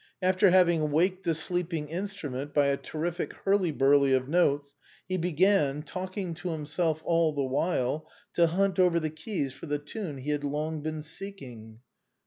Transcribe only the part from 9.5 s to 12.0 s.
for the tune he had long been seeking.